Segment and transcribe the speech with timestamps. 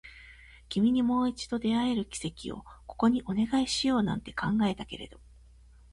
[0.69, 5.21] 君にもう一度出会える奇跡をここにお願いしようなんて考えたけれど